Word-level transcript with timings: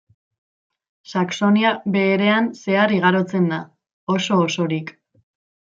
Saxonia 1.11 1.73
Beherean 1.97 2.49
zehar 2.63 2.97
igarotzen 2.97 3.47
da, 3.55 3.63
oso-osorik. 4.19 4.95